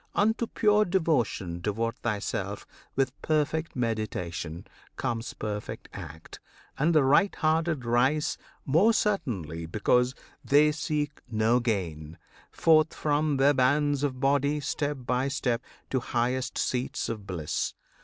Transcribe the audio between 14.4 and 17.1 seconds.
step by step, To highest seats